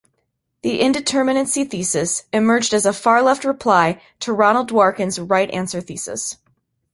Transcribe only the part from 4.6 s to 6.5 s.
Dworkin's "right answer" thesis.